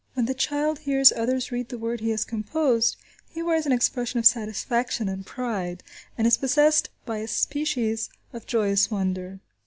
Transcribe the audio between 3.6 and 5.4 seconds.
an expression of satisfaction and